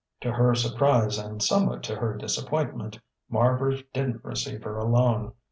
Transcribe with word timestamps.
To 0.21 0.31
her 0.31 0.55
surprise 0.55 1.19
and 1.19 1.43
somewhat 1.43 1.83
to 1.83 1.95
her 1.95 2.15
disappointment, 2.15 2.99
Marbridge 3.31 3.85
didn't 3.93 4.23
receive 4.23 4.63
her 4.63 4.75
alone. 4.79 5.33